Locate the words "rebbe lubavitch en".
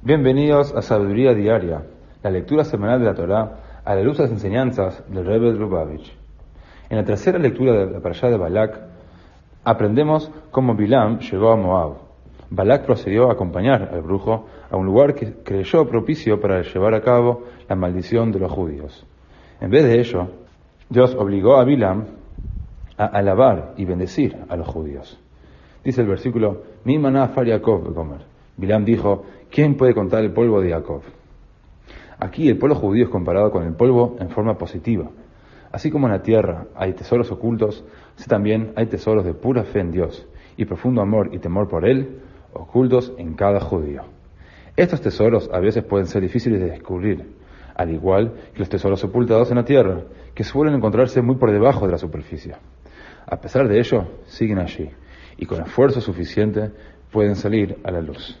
5.26-6.98